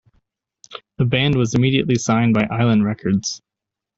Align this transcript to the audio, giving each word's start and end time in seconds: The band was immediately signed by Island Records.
The 0.97 1.05
band 1.05 1.35
was 1.35 1.53
immediately 1.53 1.93
signed 1.93 2.33
by 2.33 2.45
Island 2.49 2.83
Records. 2.83 3.39